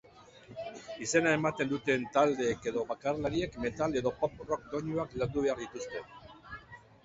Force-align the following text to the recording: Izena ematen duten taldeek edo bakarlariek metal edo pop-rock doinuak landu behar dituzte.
Izena 1.07 1.33
ematen 1.39 1.69
duten 1.73 2.07
taldeek 2.15 2.67
edo 2.73 2.87
bakarlariek 2.93 3.61
metal 3.69 4.01
edo 4.03 4.15
pop-rock 4.25 4.69
doinuak 4.75 5.17
landu 5.23 5.49
behar 5.49 5.65
dituzte. 5.69 6.07